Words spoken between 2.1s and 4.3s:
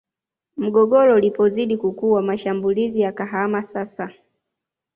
mashambulizi yakahama sasa